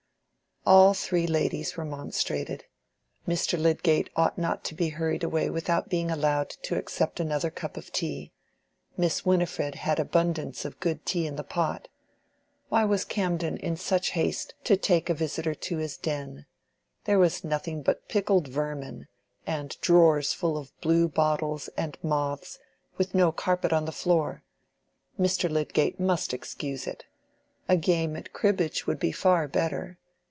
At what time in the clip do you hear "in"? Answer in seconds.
11.25-11.35, 13.57-13.75